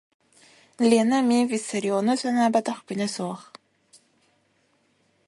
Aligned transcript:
Лена 0.89 1.17
эмиэ 1.23 1.41
Виссариону 1.51 2.13
санаабатах 2.21 2.77
күнэ 2.87 3.07
суох 3.15 3.41